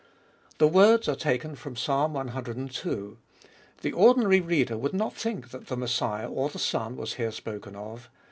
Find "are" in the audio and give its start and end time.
1.07-1.15